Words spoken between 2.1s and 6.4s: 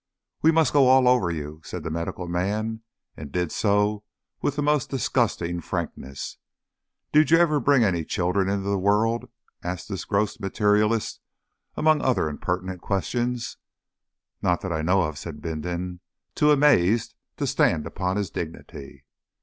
man, and did so with the most disgusting frankness.